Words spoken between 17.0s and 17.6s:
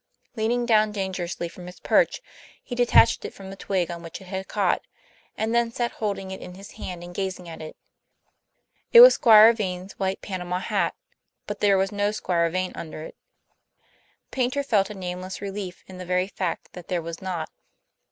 was not.